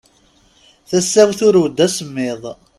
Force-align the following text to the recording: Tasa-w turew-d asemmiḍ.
Tasa-w 0.89 1.29
turew-d 1.39 1.77
asemmiḍ. 1.85 2.43